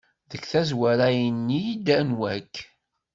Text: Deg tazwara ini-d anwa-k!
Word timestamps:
Deg 0.31 0.43
tazwara 0.51 1.07
ini-d 1.27 1.87
anwa-k! 1.99 2.53